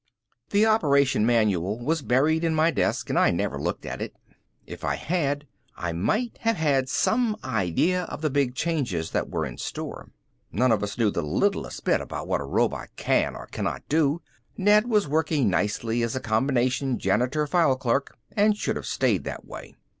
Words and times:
The 0.49 0.65
operation 0.65 1.27
manual 1.27 1.77
was 1.77 2.01
buried 2.01 2.43
in 2.43 2.55
my 2.55 2.71
desk 2.71 3.11
and 3.11 3.19
I 3.19 3.29
never 3.29 3.59
looked 3.61 3.85
at 3.85 4.01
it. 4.01 4.15
If 4.65 4.83
I 4.83 4.95
had, 4.95 5.45
I 5.77 5.91
might 5.91 6.39
have 6.39 6.55
had 6.55 6.89
some 6.89 7.37
idea 7.43 8.05
of 8.05 8.23
the 8.23 8.31
big 8.31 8.55
changes 8.55 9.11
that 9.11 9.29
were 9.29 9.45
in 9.45 9.59
store. 9.59 10.09
None 10.51 10.71
of 10.71 10.81
us 10.81 10.97
knew 10.97 11.11
the 11.11 11.21
littlest 11.21 11.83
bit 11.85 12.01
about 12.01 12.27
what 12.27 12.41
a 12.41 12.45
robot 12.45 12.89
can 12.95 13.35
or 13.35 13.45
cannot 13.45 13.87
do. 13.89 14.23
Ned 14.57 14.87
was 14.87 15.07
working 15.07 15.51
nicely 15.51 16.01
as 16.01 16.15
a 16.15 16.19
combination 16.19 16.97
janitor 16.97 17.45
file 17.45 17.75
clerk 17.75 18.17
and 18.31 18.57
should 18.57 18.77
have 18.77 18.87
stayed 18.87 19.23
that 19.25 19.45
way. 19.45 19.75